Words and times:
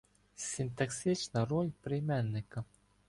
Синтаксична 0.35 1.45
роль 1.45 1.71
прийменника 1.81 2.63